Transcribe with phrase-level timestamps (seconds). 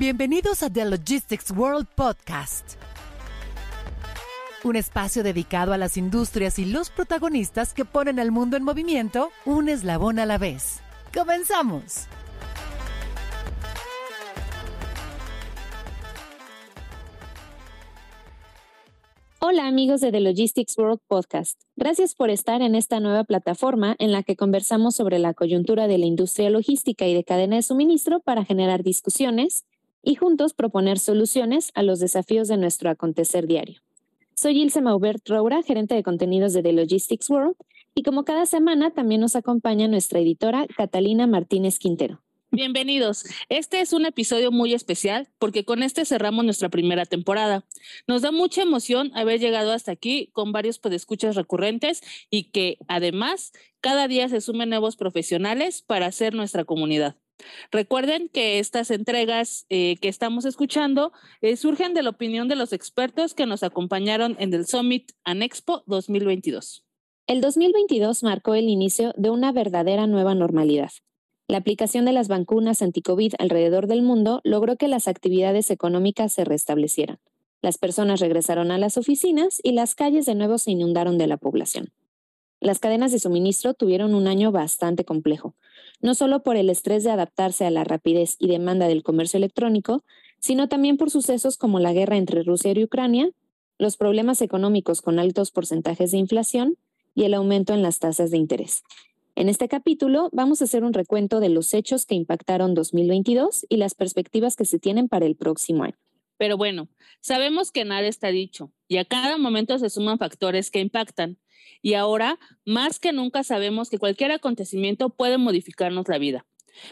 [0.00, 2.76] Bienvenidos a The Logistics World Podcast,
[4.64, 9.28] un espacio dedicado a las industrias y los protagonistas que ponen al mundo en movimiento
[9.44, 10.80] un eslabón a la vez.
[11.12, 12.06] ¡Comenzamos!
[19.40, 21.60] Hola amigos de The Logistics World Podcast.
[21.76, 25.98] Gracias por estar en esta nueva plataforma en la que conversamos sobre la coyuntura de
[25.98, 29.66] la industria logística y de cadena de suministro para generar discusiones
[30.02, 33.80] y juntos proponer soluciones a los desafíos de nuestro acontecer diario.
[34.34, 37.56] Soy Ilse Maubert Roura, gerente de contenidos de The Logistics World,
[37.94, 42.22] y como cada semana también nos acompaña nuestra editora Catalina Martínez Quintero.
[42.52, 43.24] Bienvenidos.
[43.48, 47.64] Este es un episodio muy especial porque con este cerramos nuestra primera temporada.
[48.08, 53.52] Nos da mucha emoción haber llegado hasta aquí con varios podescuchas recurrentes y que además
[53.80, 57.16] cada día se sumen nuevos profesionales para hacer nuestra comunidad.
[57.70, 62.72] Recuerden que estas entregas eh, que estamos escuchando eh, surgen de la opinión de los
[62.72, 66.84] expertos que nos acompañaron en el Summit Anexpo 2022.
[67.26, 70.90] El 2022 marcó el inicio de una verdadera nueva normalidad.
[71.46, 76.44] La aplicación de las vacunas anti-COVID alrededor del mundo logró que las actividades económicas se
[76.44, 77.18] restablecieran.
[77.62, 81.36] Las personas regresaron a las oficinas y las calles de nuevo se inundaron de la
[81.36, 81.92] población.
[82.60, 85.54] Las cadenas de suministro tuvieron un año bastante complejo,
[86.02, 90.04] no solo por el estrés de adaptarse a la rapidez y demanda del comercio electrónico,
[90.40, 93.30] sino también por sucesos como la guerra entre Rusia y Ucrania,
[93.78, 96.76] los problemas económicos con altos porcentajes de inflación
[97.14, 98.82] y el aumento en las tasas de interés.
[99.36, 103.78] En este capítulo vamos a hacer un recuento de los hechos que impactaron 2022 y
[103.78, 105.96] las perspectivas que se tienen para el próximo año.
[106.40, 106.88] Pero bueno,
[107.20, 111.36] sabemos que nada está dicho y a cada momento se suman factores que impactan.
[111.82, 116.46] Y ahora, más que nunca, sabemos que cualquier acontecimiento puede modificarnos la vida.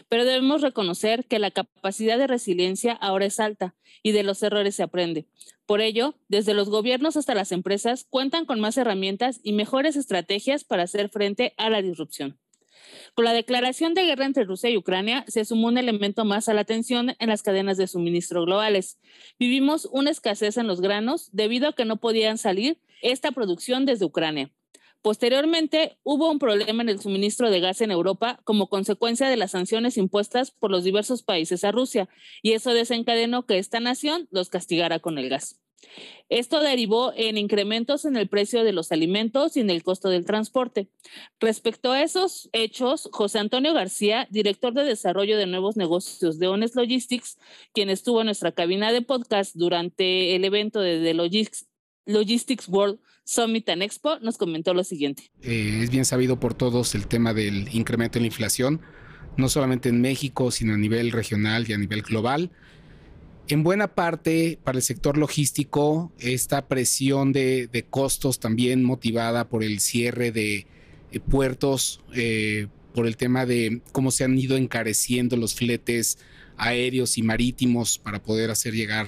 [0.07, 4.75] Pero debemos reconocer que la capacidad de resiliencia ahora es alta y de los errores
[4.75, 5.25] se aprende.
[5.65, 10.63] Por ello, desde los gobiernos hasta las empresas cuentan con más herramientas y mejores estrategias
[10.63, 12.38] para hacer frente a la disrupción.
[13.13, 16.53] Con la declaración de guerra entre Rusia y Ucrania se sumó un elemento más a
[16.53, 18.99] la tensión en las cadenas de suministro globales.
[19.39, 24.05] Vivimos una escasez en los granos debido a que no podían salir esta producción desde
[24.05, 24.51] Ucrania.
[25.01, 29.51] Posteriormente, hubo un problema en el suministro de gas en Europa como consecuencia de las
[29.51, 32.09] sanciones impuestas por los diversos países a Rusia,
[32.41, 35.61] y eso desencadenó que esta nación los castigara con el gas.
[36.29, 40.25] Esto derivó en incrementos en el precio de los alimentos y en el costo del
[40.25, 40.89] transporte.
[41.39, 46.75] Respecto a esos hechos, José Antonio García, director de desarrollo de nuevos negocios de Honest
[46.75, 47.39] Logistics,
[47.73, 51.13] quien estuvo en nuestra cabina de podcast durante el evento de The
[52.05, 55.31] Logistics World Summit and Expo, nos comentó lo siguiente.
[55.41, 58.81] Eh, es bien sabido por todos el tema del incremento en la inflación,
[59.37, 62.51] no solamente en México, sino a nivel regional y a nivel global.
[63.49, 69.79] En buena parte para el sector logístico, esta presión de, costos también motivada por el
[69.79, 70.67] cierre de
[71.11, 76.19] eh, puertos, eh, por el tema de cómo se han ido encareciendo los fletes
[76.57, 79.07] aéreos y marítimos para poder hacer llegar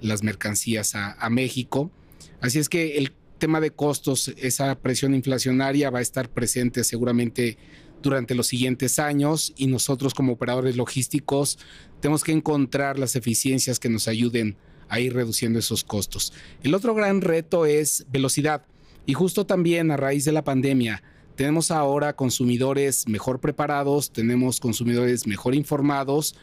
[0.00, 1.92] las mercancías a, a México.
[2.40, 7.56] Así es que el tema de costos, esa presión inflacionaria va a estar presente seguramente
[8.02, 11.58] durante los siguientes años y nosotros como operadores logísticos
[12.00, 14.56] tenemos que encontrar las eficiencias que nos ayuden
[14.88, 16.32] a ir reduciendo esos costos.
[16.62, 18.64] El otro gran reto es velocidad
[19.06, 21.02] y justo también a raíz de la pandemia
[21.34, 26.34] tenemos ahora consumidores mejor preparados, tenemos consumidores mejor informados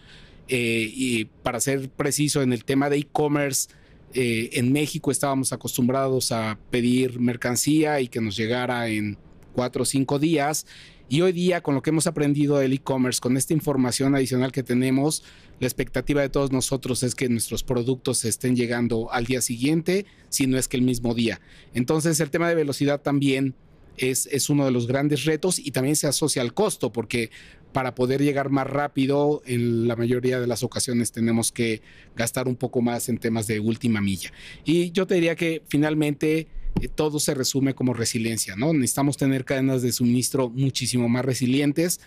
[0.48, 3.70] eh, y para ser preciso en el tema de e-commerce,
[4.14, 9.18] eh, en México estábamos acostumbrados a pedir mercancía y que nos llegara en
[9.54, 10.68] cuatro o cinco días
[11.14, 14.64] y hoy día, con lo que hemos aprendido del e-commerce, con esta información adicional que
[14.64, 15.24] tenemos,
[15.60, 20.48] la expectativa de todos nosotros es que nuestros productos estén llegando al día siguiente, si
[20.48, 21.40] no es que el mismo día.
[21.76, 23.54] Entonces, el tema de velocidad también
[23.96, 27.30] es, es uno de los grandes retos y también se asocia al costo, porque
[27.74, 31.84] para poder llegar más rápido, en la mayoría de las ocasiones tenemos que
[32.16, 34.32] gastar un poco más en temas de última milla.
[34.66, 36.48] Y yo te diría que finalmente
[36.82, 38.74] eh, todo se resume como resiliencia, ¿no?
[38.74, 42.00] Necesitamos tener cadenas de suministro muchísimo más resilientes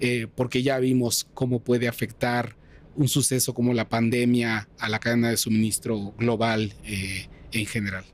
[0.00, 2.56] eh, porque ya vimos cómo puede afectar
[2.96, 8.04] un suceso como la pandemia a la cadena de suministro global eh, en general.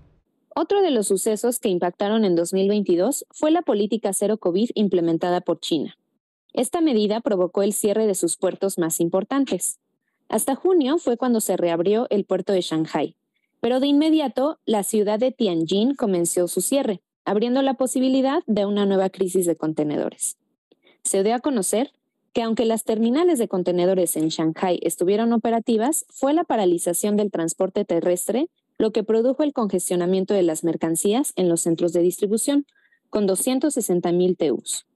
[0.54, 5.58] Otro de los sucesos que impactaron en 2022 fue la política cero COVID implementada por
[5.58, 5.96] China.
[6.52, 9.80] Esta medida provocó el cierre de sus puertos más importantes.
[10.28, 13.16] Hasta junio fue cuando se reabrió el puerto de Shanghai,
[13.64, 18.84] pero de inmediato, la ciudad de Tianjin comenzó su cierre, abriendo la posibilidad de una
[18.84, 20.36] nueva crisis de contenedores.
[21.02, 21.90] Se dio a conocer
[22.34, 27.86] que aunque las terminales de contenedores en Shanghai estuvieron operativas, fue la paralización del transporte
[27.86, 32.66] terrestre lo que produjo el congestionamiento de las mercancías en los centros de distribución,
[33.08, 34.86] con 260.000 TEUs.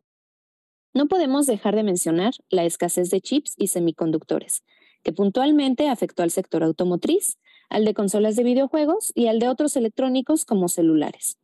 [0.93, 4.63] No podemos dejar de mencionar la escasez de chips y semiconductores,
[5.03, 7.39] que puntualmente afectó al sector automotriz,
[7.69, 11.39] al de consolas de videojuegos y al de otros electrónicos como celulares.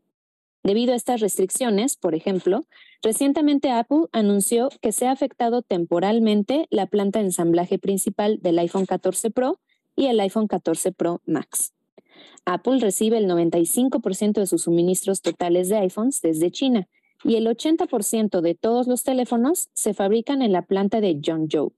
[0.63, 2.65] Debido a estas restricciones, por ejemplo,
[3.03, 8.87] recientemente Apple anunció que se ha afectado temporalmente la planta de ensamblaje principal del iPhone
[8.87, 9.61] 14 Pro
[9.95, 11.75] y el iPhone 14 Pro Max.
[12.47, 16.89] Apple recibe el 95% de sus suministros totales de iPhones desde China
[17.23, 21.73] y el 80% de todos los teléfonos se fabrican en la planta de Zhengzhou.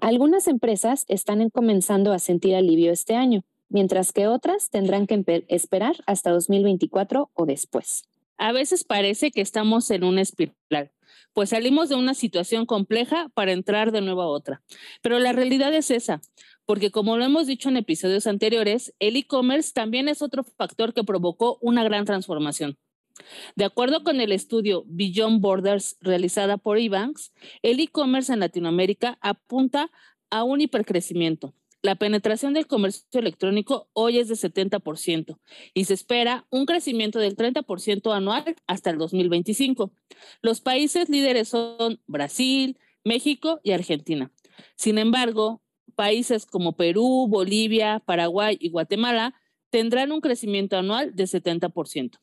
[0.00, 5.96] Algunas empresas están comenzando a sentir alivio este año, mientras que otras tendrán que esperar
[6.06, 8.04] hasta 2024 o después.
[8.36, 10.92] A veces parece que estamos en una espiral,
[11.32, 14.62] pues salimos de una situación compleja para entrar de nuevo a otra.
[15.02, 16.20] Pero la realidad es esa,
[16.64, 21.02] porque como lo hemos dicho en episodios anteriores, el e-commerce también es otro factor que
[21.02, 22.78] provocó una gran transformación.
[23.56, 27.32] De acuerdo con el estudio Beyond Borders realizada por eBanks,
[27.62, 29.90] el e-commerce en Latinoamérica apunta
[30.30, 35.38] a un hipercrecimiento, la penetración del comercio electrónico hoy es de 70%
[35.74, 39.92] y se espera un crecimiento del 30% anual hasta el 2025.
[40.42, 44.32] Los países líderes son Brasil, México y Argentina.
[44.74, 45.62] Sin embargo,
[45.94, 49.34] países como Perú, Bolivia, Paraguay y Guatemala
[49.70, 52.18] tendrán un crecimiento anual de 70%.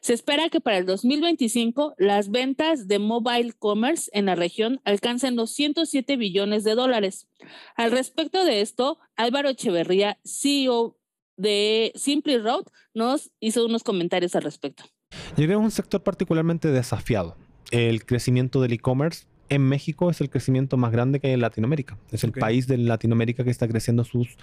[0.00, 5.36] Se espera que para el 2025 las ventas de mobile commerce en la región alcancen
[5.36, 7.28] los 107 billones de dólares.
[7.76, 10.98] Al respecto de esto, Álvaro Echeverría, CEO
[11.36, 12.64] de Simply Road,
[12.94, 14.84] nos hizo unos comentarios al respecto.
[15.30, 17.36] Yo creo que es un sector particularmente desafiado.
[17.70, 21.98] El crecimiento del e-commerce en México es el crecimiento más grande que hay en Latinoamérica.
[22.10, 24.36] Es el país de Latinoamérica que está creciendo sus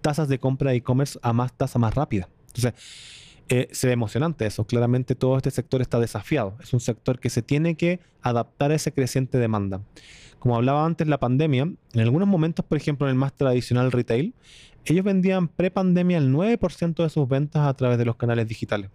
[0.00, 2.28] tasas de compra de e-commerce a más tasa más rápida.
[2.48, 2.74] Entonces,
[3.48, 4.64] eh, se ve emocionante eso.
[4.64, 6.56] Claramente todo este sector está desafiado.
[6.62, 9.80] Es un sector que se tiene que adaptar a esa creciente demanda.
[10.38, 14.34] Como hablaba antes, la pandemia, en algunos momentos, por ejemplo, en el más tradicional retail,
[14.84, 18.90] ellos vendían pre-pandemia el 9% de sus ventas a través de los canales digitales.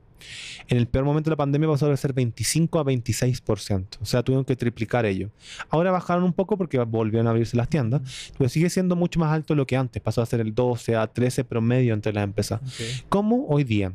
[0.67, 3.97] En el peor momento de la pandemia pasó a ser 25 a 26%.
[4.01, 5.31] O sea, tuvieron que triplicar ello.
[5.69, 9.33] Ahora bajaron un poco porque volvieron a abrirse las tiendas, pero sigue siendo mucho más
[9.33, 10.01] alto de lo que antes.
[10.01, 12.61] Pasó a ser el 12 a 13 promedio entre las empresas.
[13.09, 13.93] ¿Cómo hoy día?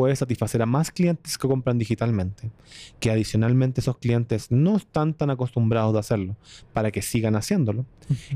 [0.00, 2.50] Puede satisfacer a más clientes que compran digitalmente,
[3.00, 6.36] que adicionalmente esos clientes no están tan acostumbrados de hacerlo,
[6.72, 7.84] para que sigan haciéndolo.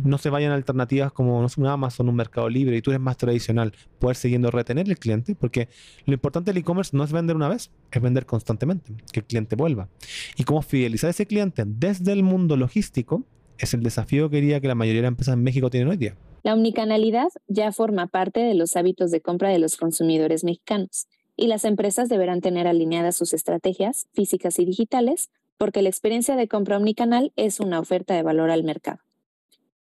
[0.05, 2.91] No se vayan a alternativas como no sé, un Amazon, un Mercado Libre, y tú
[2.91, 5.71] eres más tradicional, poder siguiendo retener el cliente, porque
[6.05, 9.57] lo importante del e-commerce no es vender una vez, es vender constantemente, que el cliente
[9.57, 9.89] vuelva.
[10.37, 13.25] Y cómo fidelizar a ese cliente desde el mundo logístico
[13.57, 15.97] es el desafío que diría que la mayoría de las empresas en México tienen hoy
[15.97, 16.15] día.
[16.43, 21.47] La omnicanalidad ya forma parte de los hábitos de compra de los consumidores mexicanos y
[21.47, 26.77] las empresas deberán tener alineadas sus estrategias físicas y digitales porque la experiencia de compra
[26.77, 29.01] omnicanal es una oferta de valor al mercado.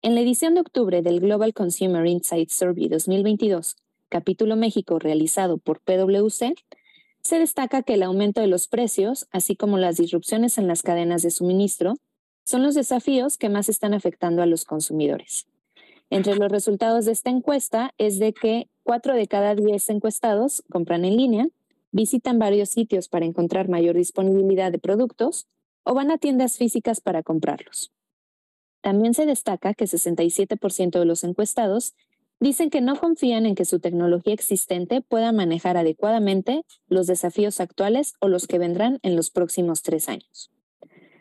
[0.01, 3.75] En la edición de octubre del Global Consumer Insights Survey 2022,
[4.07, 6.55] capítulo México realizado por PwC,
[7.21, 11.21] se destaca que el aumento de los precios, así como las disrupciones en las cadenas
[11.21, 11.95] de suministro,
[12.45, 15.48] son los desafíos que más están afectando a los consumidores.
[16.09, 21.06] Entre los resultados de esta encuesta es de que 4 de cada 10 encuestados compran
[21.06, 21.47] en línea,
[21.92, 25.47] visitan varios sitios para encontrar mayor disponibilidad de productos
[25.83, 27.92] o van a tiendas físicas para comprarlos.
[28.81, 31.94] También se destaca que 67% de los encuestados
[32.39, 38.13] dicen que no confían en que su tecnología existente pueda manejar adecuadamente los desafíos actuales
[38.19, 40.49] o los que vendrán en los próximos tres años.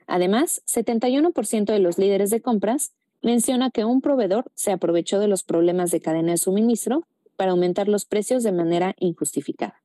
[0.07, 5.43] Además, 71% de los líderes de compras menciona que un proveedor se aprovechó de los
[5.43, 7.07] problemas de cadena de suministro
[7.37, 9.83] para aumentar los precios de manera injustificada.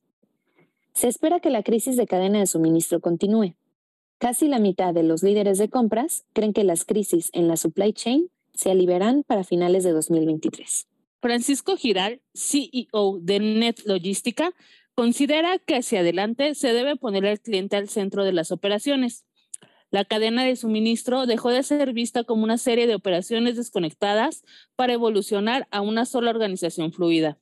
[0.94, 3.56] Se espera que la crisis de cadena de suministro continúe.
[4.20, 7.94] Casi la mitad de los líderes de compras creen que las crisis en la supply
[7.94, 10.88] chain se aliviarán para finales de 2023.
[11.20, 14.54] Francisco Giral, CEO de Net Logística,
[14.96, 19.26] considera que hacia adelante se debe poner al cliente al centro de las operaciones
[19.94, 24.44] la cadena de suministro dejó de ser vista como una serie de operaciones desconectadas
[24.76, 27.38] para evolucionar a una sola organización fluida.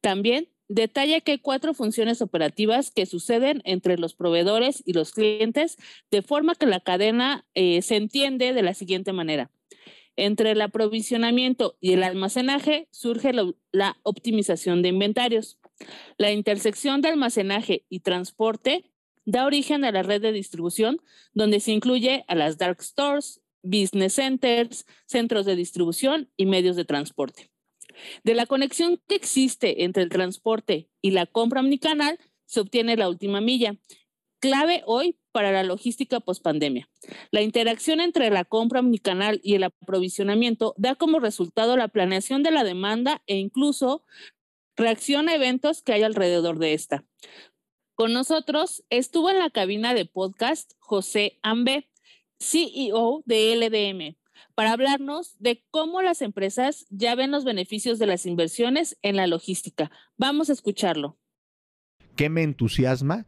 [0.00, 5.76] También detalla que hay cuatro funciones operativas que suceden entre los proveedores y los clientes,
[6.10, 9.50] de forma que la cadena eh, se entiende de la siguiente manera.
[10.16, 13.34] Entre el aprovisionamiento y el almacenaje surge
[13.70, 15.58] la optimización de inventarios.
[16.16, 18.90] La intersección de almacenaje y transporte
[19.26, 21.02] da origen a la red de distribución,
[21.34, 26.84] donde se incluye a las dark stores, business centers, centros de distribución y medios de
[26.84, 27.50] transporte.
[28.24, 33.08] De la conexión que existe entre el transporte y la compra omnicanal, se obtiene la
[33.08, 33.76] última milla,
[34.38, 36.88] clave hoy para la logística pospandemia.
[37.30, 42.52] La interacción entre la compra omnicanal y el aprovisionamiento da como resultado la planeación de
[42.52, 44.04] la demanda e incluso
[44.76, 47.04] reacción a eventos que hay alrededor de esta.
[47.96, 51.88] Con nosotros estuvo en la cabina de podcast José Ambe,
[52.38, 54.18] CEO de LDM,
[54.54, 59.26] para hablarnos de cómo las empresas ya ven los beneficios de las inversiones en la
[59.26, 59.90] logística.
[60.18, 61.16] Vamos a escucharlo.
[62.16, 63.24] ¿Qué me entusiasma?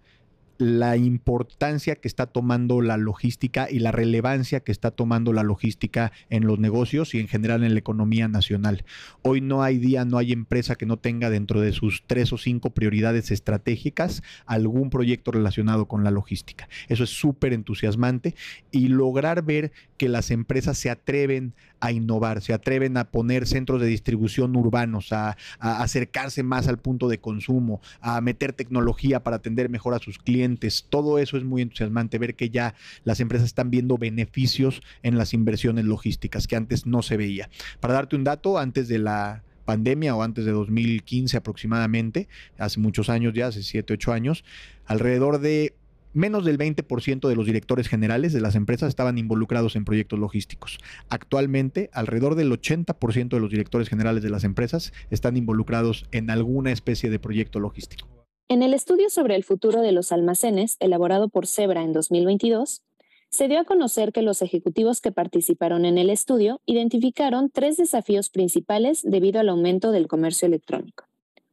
[0.58, 6.12] La importancia que está tomando la logística y la relevancia que está tomando la logística
[6.30, 8.84] en los negocios y en general en la economía nacional.
[9.22, 12.38] Hoy no hay día, no hay empresa que no tenga dentro de sus tres o
[12.38, 16.68] cinco prioridades estratégicas algún proyecto relacionado con la logística.
[16.88, 18.34] Eso es súper entusiasmante
[18.72, 23.80] y lograr ver que las empresas se atreven a innovar, se atreven a poner centros
[23.80, 29.68] de distribución urbanos, a, acercarse más al punto de consumo, a meter tecnología para atender
[29.68, 33.70] mejor a sus clientes todo eso es muy entusiasmante, ver que ya las empresas están
[33.70, 37.50] viendo beneficios en las inversiones logísticas que antes no se veía.
[37.80, 43.10] Para darte un dato, antes de la pandemia o antes de 2015 aproximadamente, hace muchos
[43.10, 44.44] años ya, hace 7, 8 años,
[44.86, 45.74] alrededor de
[46.12, 50.78] menos del 20% de los directores generales de las empresas estaban involucrados en proyectos logísticos.
[51.08, 56.72] Actualmente, alrededor del 80% de los directores generales de las empresas están involucrados en alguna
[56.72, 58.08] especie de proyecto logístico.
[58.48, 62.82] En el estudio sobre el futuro de los almacenes, elaborado por Zebra en 2022,
[63.30, 68.30] se dio a conocer que los ejecutivos que participaron en el estudio identificaron tres desafíos
[68.30, 71.04] principales debido al aumento del comercio electrónico.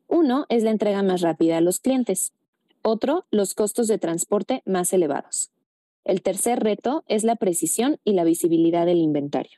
[0.07, 2.31] Uno es la entrega más rápida a los clientes.
[2.87, 5.49] Otro, los costos de transporte más elevados.
[6.03, 9.57] El tercer reto es la precisión y la visibilidad del inventario.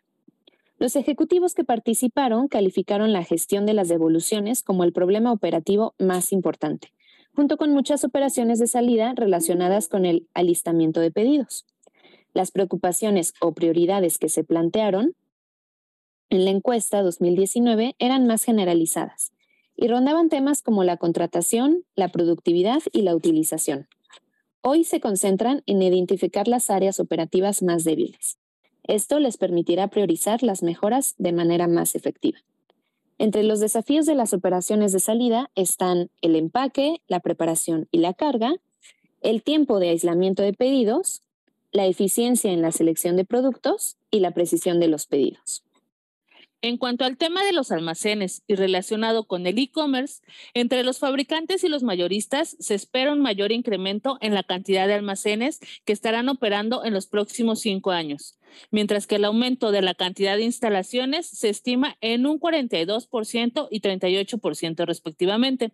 [0.79, 6.31] Los ejecutivos que participaron calificaron la gestión de las devoluciones como el problema operativo más
[6.31, 6.93] importante
[7.35, 11.67] junto con muchas operaciones de salida relacionadas con el alistamiento de pedidos.
[12.33, 15.15] Las preocupaciones o prioridades que se plantearon
[16.29, 19.33] en la encuesta 2019 eran más generalizadas
[19.77, 23.87] y rondaban temas como la contratación, la productividad y la utilización.
[24.61, 28.37] Hoy se concentran en identificar las áreas operativas más débiles.
[28.83, 32.39] Esto les permitirá priorizar las mejoras de manera más efectiva.
[33.19, 38.13] Entre los desafíos de las operaciones de salida están el empaque, la preparación y la
[38.13, 38.55] carga,
[39.21, 41.21] el tiempo de aislamiento de pedidos,
[41.71, 45.63] la eficiencia en la selección de productos y la precisión de los pedidos.
[46.61, 50.23] En cuanto al tema de los almacenes y relacionado con el e-commerce,
[50.55, 54.95] entre los fabricantes y los mayoristas se espera un mayor incremento en la cantidad de
[54.95, 58.39] almacenes que estarán operando en los próximos cinco años,
[58.71, 63.81] mientras que el aumento de la cantidad de instalaciones se estima en un 42% y
[63.81, 65.73] 38% respectivamente.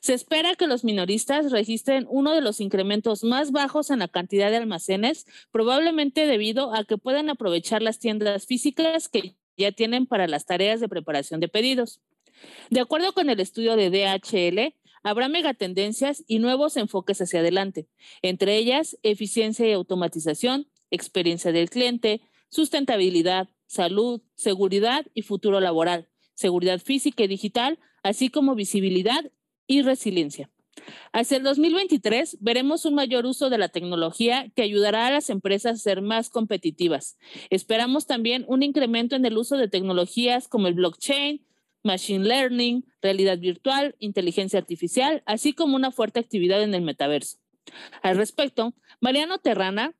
[0.00, 4.50] Se espera que los minoristas registren uno de los incrementos más bajos en la cantidad
[4.50, 10.26] de almacenes, probablemente debido a que pueden aprovechar las tiendas físicas que ya tienen para
[10.26, 12.00] las tareas de preparación de pedidos.
[12.70, 17.88] De acuerdo con el estudio de DHL, habrá megatendencias y nuevos enfoques hacia adelante,
[18.22, 26.80] entre ellas eficiencia y automatización, experiencia del cliente, sustentabilidad, salud, seguridad y futuro laboral, seguridad
[26.80, 29.30] física y digital, así como visibilidad
[29.66, 30.50] y resiliencia.
[31.12, 35.72] Hacia el 2023 veremos un mayor uso de la tecnología que ayudará a las empresas
[35.72, 37.18] a ser más competitivas.
[37.50, 41.44] Esperamos también un incremento en el uso de tecnologías como el blockchain,
[41.82, 47.38] machine learning, realidad virtual, inteligencia artificial, así como una fuerte actividad en el metaverso.
[48.02, 49.94] Al respecto, Mariano Terrana,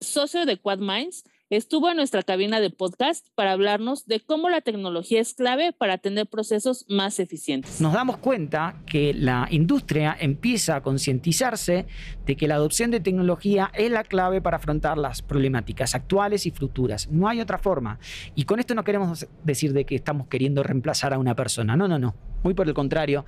[0.00, 4.60] socio de Quad Minds, estuvo en nuestra cabina de podcast para hablarnos de cómo la
[4.60, 7.80] tecnología es clave para tener procesos más eficientes.
[7.80, 11.86] Nos damos cuenta que la industria empieza a concientizarse
[12.26, 16.50] de que la adopción de tecnología es la clave para afrontar las problemáticas actuales y
[16.50, 17.08] futuras.
[17.10, 17.98] No hay otra forma.
[18.34, 21.76] Y con esto no queremos decir de que estamos queriendo reemplazar a una persona.
[21.76, 22.14] No, no, no.
[22.42, 23.24] Muy por el contrario.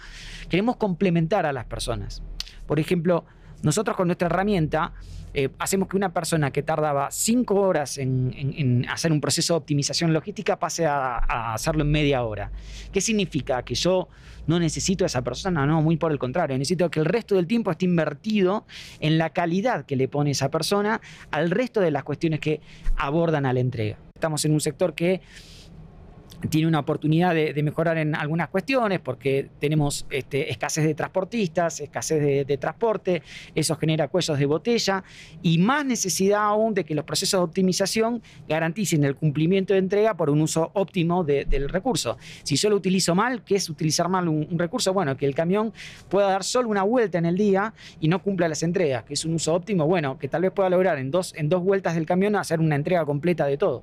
[0.49, 2.23] Queremos complementar a las personas.
[2.67, 3.25] Por ejemplo,
[3.67, 4.93] nosotros con nuestra herramienta
[5.35, 10.13] eh, hacemos que una persona que tardaba cinco horas en, hacer un proceso de optimización
[10.13, 12.53] logística pase a, hacerlo en media hora.
[12.93, 13.65] ¿Qué significa?
[13.65, 14.09] Que yo
[14.47, 17.49] no necesito a esa persona, no, muy por el contrario, necesito que el resto del
[17.49, 18.67] tiempo esté invertido
[19.01, 21.01] en la calidad que le pone esa persona
[21.33, 22.61] al resto de las cuestiones que
[22.97, 23.99] abordan a la entrega.
[24.15, 25.23] Estamos en un sector que
[26.51, 32.47] tiene una oportunidad de, mejorar en algunas cuestiones porque tenemos este, escasez de transportistas, escasez
[32.47, 33.23] de, transporte,
[33.55, 35.03] eso genera cuellos de botella
[35.43, 40.17] y más necesidad aún de que los procesos de optimización garanticen el cumplimiento de entrega
[40.17, 42.17] por un uso óptimo del recurso.
[42.43, 44.93] Si yo lo utilizo mal, ¿qué es utilizar mal un, recurso?
[44.93, 45.73] Bueno, que el camión
[46.09, 49.25] pueda dar solo una vuelta en el día y no cumpla las entregas, que es
[49.25, 52.07] un uso óptimo, bueno, que tal vez pueda lograr en dos, en dos vueltas del
[52.07, 53.83] camión hacer una entrega completa de todo.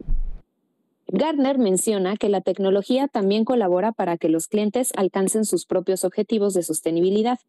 [1.07, 6.53] Gardner menciona que la tecnología también colabora para que los clientes alcancen sus propios objetivos
[6.53, 7.39] de sostenibilidad.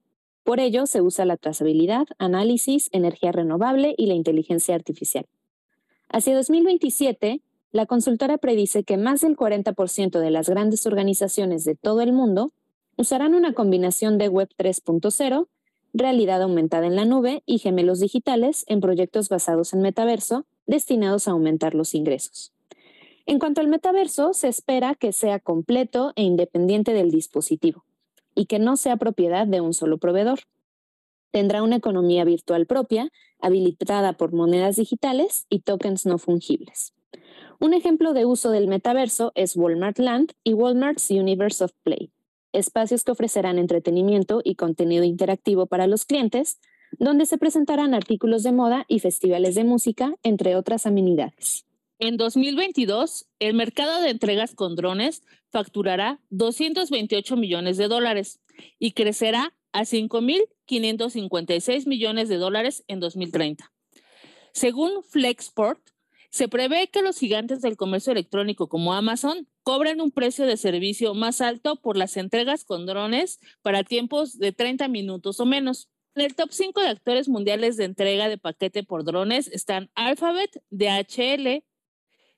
[0.42, 5.26] Por ello, se usa la trazabilidad, análisis, energía renovable y la inteligencia artificial.
[6.10, 7.40] Hacia 2027,
[7.72, 12.52] la consultora predice que más del 40% de las grandes organizaciones de todo el mundo
[12.96, 15.48] usarán una combinación de Web 3.0,
[15.92, 21.32] realidad aumentada en la nube y gemelos digitales en proyectos basados en metaverso destinados a
[21.32, 22.53] aumentar los ingresos.
[23.26, 27.84] En cuanto al metaverso, se espera que sea completo e independiente del dispositivo
[28.34, 30.40] y que no sea propiedad de un solo proveedor.
[31.30, 36.92] Tendrá una economía virtual propia, habilitada por monedas digitales y tokens no fungibles.
[37.60, 42.10] Un ejemplo de uso del metaverso es Walmart Land y Walmart's Universe of Play,
[42.52, 46.60] espacios que ofrecerán entretenimiento y contenido interactivo para los clientes,
[46.98, 51.64] donde se presentarán artículos de moda y festivales de música, entre otras amenidades.
[52.00, 58.40] En 2022, el mercado de entregas con drones facturará 228 millones de dólares
[58.80, 63.72] y crecerá a 5.556 millones de dólares en 2030.
[64.52, 65.80] Según Flexport,
[66.30, 71.14] se prevé que los gigantes del comercio electrónico como Amazon cobren un precio de servicio
[71.14, 75.88] más alto por las entregas con drones para tiempos de 30 minutos o menos.
[76.16, 80.60] En el top 5 de actores mundiales de entrega de paquete por drones están Alphabet,
[80.70, 81.62] DHL,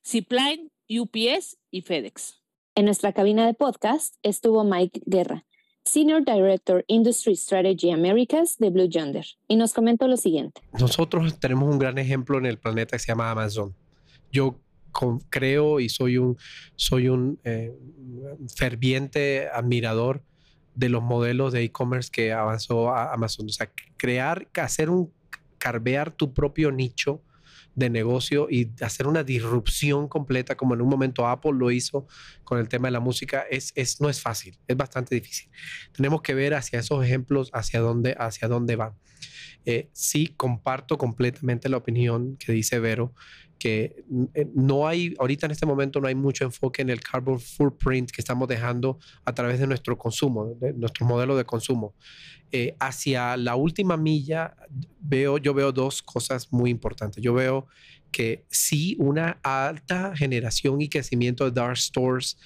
[0.06, 2.40] Zipline, UPS y FedEx.
[2.76, 5.44] En nuestra cabina de podcast estuvo Mike Guerra,
[5.84, 10.60] Senior Director Industry Strategy Americas de Blue Yonder, y nos comentó lo siguiente.
[10.78, 13.74] Nosotros tenemos un gran ejemplo en el planeta que se llama Amazon.
[14.30, 14.60] Yo
[15.28, 16.38] creo y soy un,
[16.76, 17.74] soy un eh,
[18.54, 20.22] ferviente admirador
[20.76, 23.46] de los modelos de e-commerce que avanzó a Amazon.
[23.46, 25.12] O sea, crear, hacer un,
[25.58, 27.22] carvear tu propio nicho
[27.76, 32.08] de negocio y hacer una disrupción completa como en un momento Apple lo hizo
[32.42, 35.48] con el tema de la música es, es, no es fácil, es bastante difícil.
[35.92, 38.94] Tenemos que ver hacia esos ejemplos, hacia dónde, hacia dónde van.
[39.66, 43.14] Eh, sí, comparto completamente la opinión que dice Vero
[43.58, 47.40] que eh, no hay, ahorita en este momento no hay mucho enfoque en el carbon
[47.40, 51.94] footprint que estamos dejando a través de nuestro consumo, de nuestro modelo de consumo.
[52.52, 54.54] Eh, hacia la última milla
[55.00, 57.22] veo, yo veo dos cosas muy importantes.
[57.22, 57.66] Yo veo
[58.12, 62.38] que sí, una alta generación y crecimiento de dark stores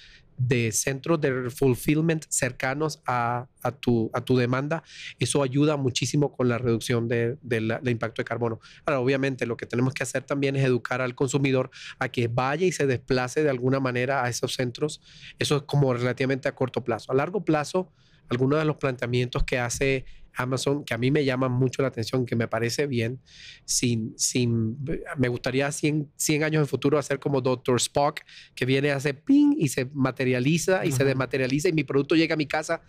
[0.47, 3.47] de centros de fulfillment cercanos a,
[3.79, 4.83] tu, a tu demanda,
[5.19, 8.59] eso ayuda muchísimo con la reducción del de, impacto de carbono.
[8.85, 12.65] Ahora, obviamente, lo que tenemos que hacer también es educar al consumidor a que vaya
[12.65, 15.01] y se desplace de alguna manera a esos centros.
[15.37, 17.11] Eso es como relativamente a corto plazo.
[17.11, 17.91] A largo plazo,
[18.29, 22.25] algunos de los planteamientos que hace Amazon que a mí me llaman mucho la atención,
[22.25, 23.19] que me parece bien,
[23.65, 24.77] sin, sin,
[25.17, 27.77] me gustaría 100, 100 años en futuro hacer como Dr.
[27.77, 28.21] Spock,
[28.55, 32.37] que viene, hace ping y se materializa y se desmaterializa y mi producto llega a
[32.37, 32.81] mi casa.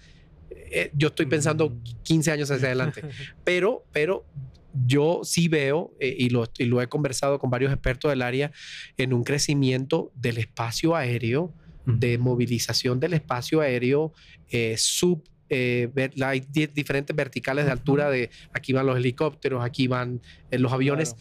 [0.50, 2.35] Eh, yo estoy pensando 15 mm.
[2.35, 3.02] años hacia adelante,
[3.44, 4.24] pero, pero
[4.87, 8.52] yo sí veo, eh, y, lo, y, lo, he conversado con varios expertos del área,
[8.96, 14.12] en un crecimiento del espacio aéreo, de movilización del espacio aéreo
[14.50, 15.24] eh, sub
[15.55, 20.73] eh, hay diferentes verticales de altura de aquí van los helicópteros, aquí van eh, los
[20.73, 21.15] aviones.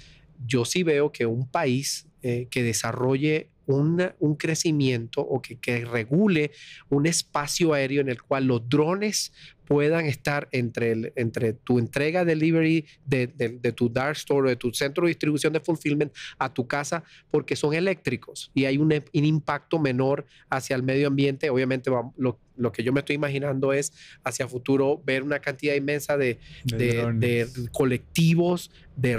[0.47, 6.51] Yo sí veo que un país eh, que desarrolle un crecimiento o que, que, regule
[6.89, 9.31] un espacio aéreo en el cual los drones
[9.71, 14.73] puedan estar entre, el, entre tu entrega delivery de, de, tu dark store, de tu
[14.73, 19.25] centro de distribución de fulfillment a tu casa, porque son eléctricos y hay un, un
[19.25, 21.49] impacto menor hacia el medio ambiente.
[21.49, 23.93] Obviamente lo, lo, que yo me estoy imaginando es
[24.25, 29.17] hacia futuro ver una cantidad inmensa de, de colectivos, de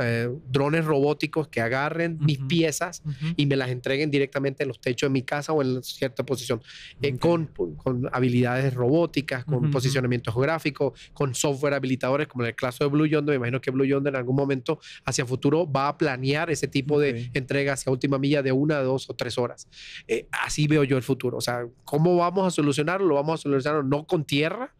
[0.00, 3.02] eh, drones robóticos que agarren mis piezas
[3.36, 6.62] y me las entreguen directamente en los techos de mi casa o en cierta posición,
[7.02, 12.84] eh, con, con, habilidades robóticas, con posicionamiento geográfico, con software habilitadores, como en el caso
[12.84, 13.32] de Blue Yonder.
[13.32, 16.98] Me imagino que Blue Yonder en algún momento hacia futuro va a planear ese tipo
[16.98, 19.68] de entrega hacia última milla de una, dos o tres horas.
[20.08, 21.38] Eh, así veo yo el futuro.
[21.38, 23.06] O sea, ¿cómo vamos a solucionarlo?
[23.06, 24.74] Lo vamos a solucionar no con tierra,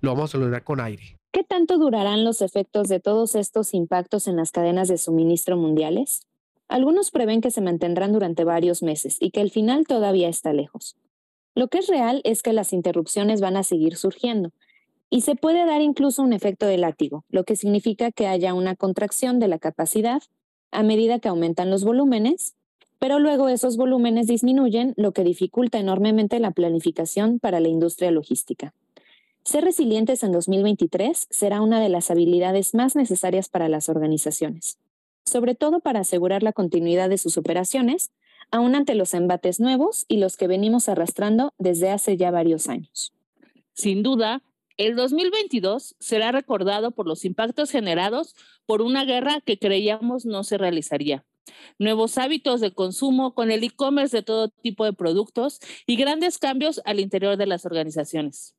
[0.00, 1.16] lo vamos a solucionar con aire.
[1.32, 6.22] ¿Qué tanto durarán los efectos de todos estos impactos en las cadenas de suministro mundiales?
[6.68, 10.96] Algunos prevén que se mantendrán durante varios meses y que el final todavía está lejos.
[11.60, 14.50] Lo que es real es que las interrupciones van a seguir surgiendo
[15.10, 18.76] y se puede dar incluso un efecto de látigo, lo que significa que haya una
[18.76, 20.22] contracción de la capacidad
[20.70, 22.54] a medida que aumentan los volúmenes,
[22.98, 28.72] pero luego esos volúmenes disminuyen, lo que dificulta enormemente la planificación para la industria logística.
[29.44, 34.78] Ser resilientes en 2023 será una de las habilidades más necesarias para las organizaciones,
[35.26, 38.12] sobre todo para asegurar la continuidad de sus operaciones,
[38.50, 43.12] aún ante los embates nuevos y los que venimos arrastrando desde hace ya varios años.
[43.72, 44.42] Sin duda,
[44.76, 48.34] el 2022 será recordado por los impactos generados
[48.66, 51.24] por una guerra que creíamos no se realizaría.
[51.78, 56.80] Nuevos hábitos de consumo con el e-commerce de todo tipo de productos y grandes cambios
[56.84, 58.54] al interior de las organizaciones.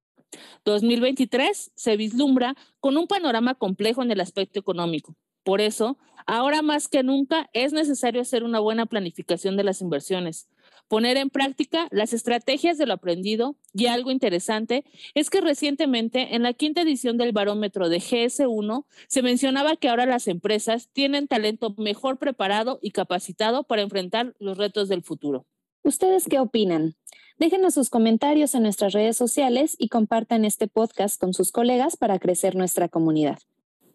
[0.66, 5.16] 2023 se vislumbra con un panorama complejo en el aspecto económico.
[5.44, 10.48] Por eso, ahora más que nunca es necesario hacer una buena planificación de las inversiones,
[10.88, 14.84] poner en práctica las estrategias de lo aprendido y algo interesante
[15.16, 20.06] es que recientemente en la quinta edición del barómetro de GS1 se mencionaba que ahora
[20.06, 25.46] las empresas tienen talento mejor preparado y capacitado para enfrentar los retos del futuro.
[25.84, 26.96] ¿Ustedes qué opinan?
[27.38, 32.20] Déjenos sus comentarios en nuestras redes sociales y compartan este podcast con sus colegas para
[32.20, 33.40] crecer nuestra comunidad.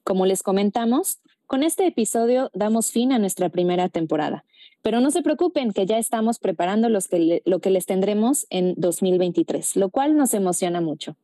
[0.02, 4.44] Como les comentamos, con este episodio damos fin a nuestra primera temporada,
[4.82, 9.90] pero no se preocupen que ya estamos preparando lo que les tendremos en 2023, lo
[9.90, 11.16] cual nos emociona mucho.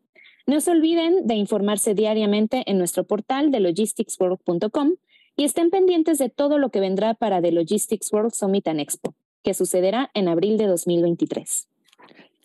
[0.46, 4.94] No se olviden de informarse diariamente en nuestro portal de logisticsworld.com
[5.36, 9.14] y estén pendientes de todo lo que vendrá para The Logistics World Summit and Expo,
[9.42, 11.68] que sucederá en abril de 2023.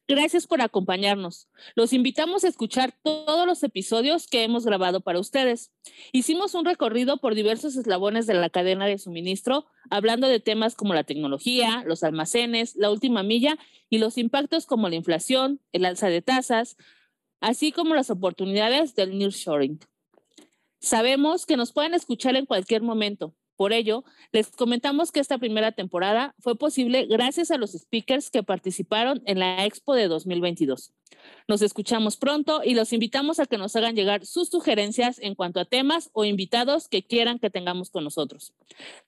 [0.10, 1.50] Gracias por acompañarnos.
[1.76, 5.74] Los invitamos a escuchar todos los episodios que hemos grabado para ustedes.
[6.14, 10.94] Hicimos un recorrido por diversos eslabones de la cadena de suministro, hablando de temas como
[10.94, 13.58] la tecnología, los almacenes, la última milla
[13.90, 16.78] y los impactos como la inflación, el alza de tasas,
[17.42, 19.80] así como las oportunidades del nearshoring.
[20.80, 23.36] Sabemos que nos pueden escuchar en cualquier momento.
[23.58, 28.44] Por ello, les comentamos que esta primera temporada fue posible gracias a los speakers que
[28.44, 30.94] participaron en la Expo de 2022.
[31.48, 35.60] Nos escuchamos pronto y los invitamos a que nos hagan llegar sus sugerencias en cuanto
[35.60, 38.54] a temas o invitados que quieran que tengamos con nosotros.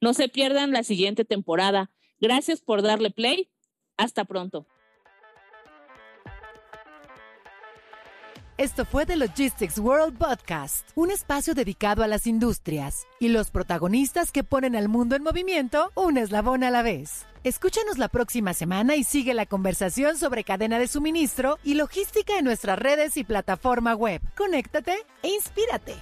[0.01, 1.91] No se pierdan la siguiente temporada.
[2.19, 3.49] Gracias por darle play.
[3.97, 4.65] Hasta pronto.
[8.59, 14.33] Esto fue The Logistics World Podcast, un espacio dedicado a las industrias y los protagonistas
[14.33, 17.25] que ponen al mundo en movimiento un eslabón a la vez.
[17.45, 22.43] Escúchanos la próxima semana y sigue la conversación sobre cadena de suministro y logística en
[22.43, 24.21] nuestras redes y plataforma web.
[24.35, 25.95] Conéctate e inspírate.